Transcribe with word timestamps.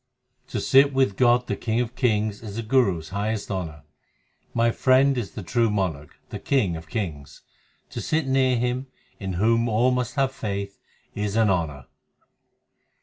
To 0.47 0.59
sit 0.59 0.95
with 0.95 1.15
God 1.15 1.45
the 1.45 1.55
King 1.55 1.79
of 1.79 1.95
kings 1.95 2.41
is 2.41 2.55
the 2.55 2.63
Guru 2.63 2.97
s 2.97 3.09
highest 3.09 3.51
honour: 3.51 3.83
My 4.51 4.71
Friend 4.71 5.15
is 5.15 5.33
the 5.35 5.43
true 5.43 5.69
monarch, 5.69 6.15
the 6.31 6.39
King 6.39 6.75
of 6.75 6.89
kings; 6.89 7.43
To 7.91 8.01
sit 8.01 8.25
near 8.25 8.57
Him, 8.57 8.87
in 9.19 9.33
whom 9.33 9.69
all 9.69 9.91
must 9.91 10.15
have 10.15 10.31
faith, 10.31 10.79
is 11.13 11.35
an 11.35 11.51
honour. 11.51 11.85